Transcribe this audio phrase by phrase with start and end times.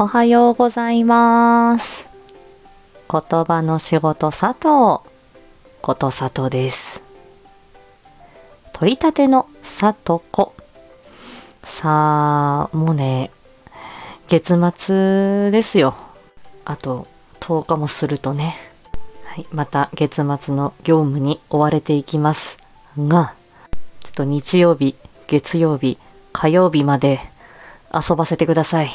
[0.00, 2.08] おはようございます。
[3.10, 5.02] 言葉の仕事佐藤
[5.82, 7.02] こと佐藤です。
[8.72, 10.54] 取り立ての里子。
[11.64, 13.32] さあ、もうね、
[14.28, 15.96] 月末ですよ。
[16.64, 17.08] あと
[17.40, 18.54] 10日もするとね。
[19.24, 22.58] はい、また月末の業務に追われていきます
[22.96, 23.34] が、
[23.98, 24.94] ちょっと日曜日、
[25.26, 25.98] 月曜日、
[26.32, 27.18] 火曜日まで
[27.92, 28.90] 遊ばせてください。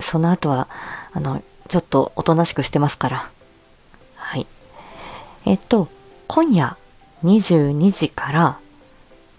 [0.00, 0.68] その後は、
[1.12, 3.30] あの、ちょっとおとなしくしてますから。
[4.16, 4.46] はい。
[5.46, 5.88] えっと、
[6.26, 6.76] 今夜
[7.24, 8.58] 22時から、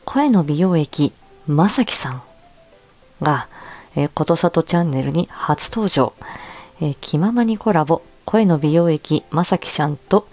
[0.06, 1.14] 声の美容液、
[1.48, 2.22] まさきさん
[3.22, 3.48] が、
[3.96, 6.14] えー、ことさとチャンネルに初登場。
[6.82, 10.28] えー気ままにコラボ、声の美容液、まさきちゃんと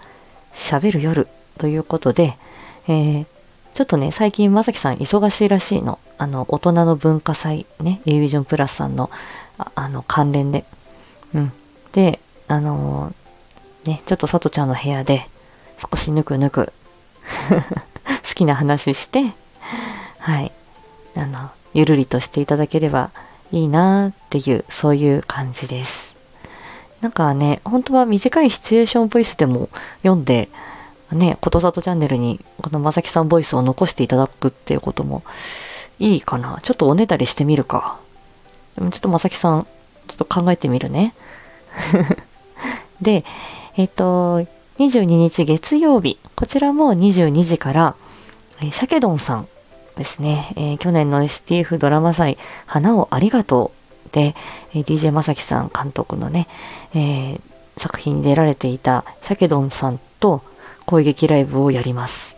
[0.53, 2.37] 喋る夜ということで、
[2.87, 3.32] えー
[3.73, 5.99] ちょっとね、最近まさきさん忙しいらしいの。
[6.17, 9.09] あの、大人の文化祭ね、A ビジョンプラスさんの、
[9.57, 10.63] ああの、関連で。
[11.33, 11.51] うん。
[11.91, 13.23] で、あのー
[13.89, 15.27] ね、ちょっとさとちゃんの部屋で、
[15.91, 16.71] 少しぬくぬく、
[17.49, 19.33] 好きな話して、
[20.19, 20.51] はい。
[21.15, 23.09] あの、ゆるりとしていただければ
[23.51, 26.15] いいなっていう、そういう感じです。
[27.01, 29.67] なんかね、本当は短いシチュエーションボイスでも
[30.03, 30.47] 読んで、
[31.13, 35.23] ね、ことさとチャンネルにこのまさきさんボイスを残していただくっていうことも
[35.99, 36.59] いいかな。
[36.63, 37.99] ちょっとおねだりしてみるか。
[38.75, 39.67] でもちょっとまさきさん、
[40.07, 41.13] ちょっと考えてみるね。
[43.01, 43.23] で、
[43.77, 44.41] えっと、
[44.79, 47.95] 22日月曜日、こちらも22時から、
[48.61, 49.47] えーシャケドンさん
[49.97, 53.71] ですね、えー去年の STF ドラマ祭、花をありがと
[54.07, 54.35] うで、
[54.73, 56.47] えー DJ まさきさん監督のね、
[56.93, 57.41] えー
[57.77, 60.43] 作品に出られていたシャケドンさんと
[60.85, 62.33] 声劇ライブをやります。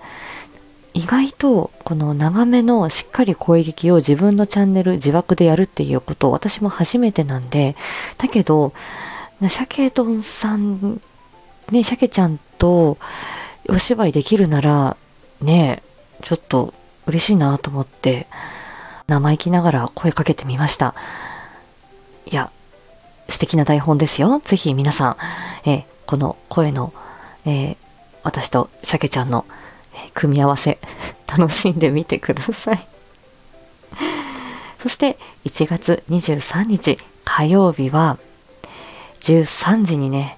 [0.96, 7.76] 意外とこの長めのしっかり声劇を自分のチャンネル自枠でやるっていうこと私も初めてなんで
[8.18, 8.72] だけど
[9.42, 11.02] シャケドンさん
[11.70, 12.98] ねシャケちゃんと
[13.68, 14.96] お芝居できるなら
[15.42, 15.84] ね
[16.24, 16.74] ちょっと
[17.08, 18.26] 嬉しいなと思って
[19.08, 20.96] 生意気ながら声かけてみました
[22.26, 22.52] いや
[23.28, 25.18] 素敵な台本ですよぜひ皆さ
[25.66, 26.94] ん、えこの声の、
[27.46, 27.78] えー
[28.26, 29.46] 私とシャケちゃんの
[30.16, 30.80] 組み合わせ
[31.28, 32.88] 楽しんでみてください。
[34.82, 38.18] そして1月23日火曜日は
[39.22, 40.38] 13時にね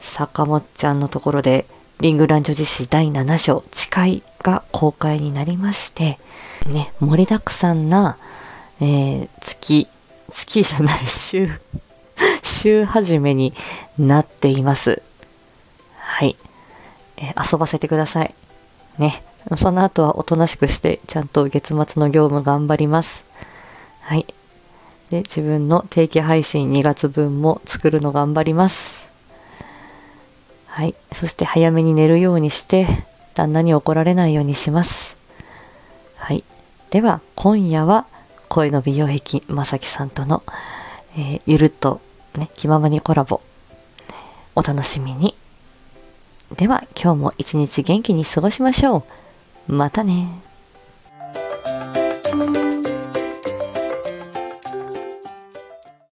[0.00, 1.66] 坂本ちゃんのところで
[2.00, 6.18] リングラン女子誌第7章誓いが公開になりまして
[6.66, 8.16] ね盛りだくさんな、
[8.80, 9.88] えー月
[10.30, 11.50] 月じゃない週
[12.42, 13.54] 週始めに
[13.98, 15.02] なっています。
[15.98, 16.36] はい。
[17.16, 18.34] えー遊ばせてください。
[18.98, 19.22] ね。
[19.56, 23.24] その後はおとなしくして、ちゃんと月末の業務頑張ります。
[24.00, 24.26] はい。
[25.10, 29.08] で、自分の定期配信2月分も作るの頑張ります。
[30.66, 30.94] はい。
[31.12, 32.86] そして早めに寝るようにして、
[33.34, 35.16] 旦那に怒られないようにします。
[36.16, 36.42] はい。
[36.90, 38.06] では、今夜は、
[38.48, 40.42] 声の美容液、まさきさんとの、
[41.16, 42.00] えーゆるっと、
[42.36, 43.40] ね、気ままにコラボ、
[44.54, 45.36] お楽しみに。
[46.54, 49.04] では今日も一日元気に過ごしましょ
[49.68, 49.72] う。
[49.72, 50.28] またね。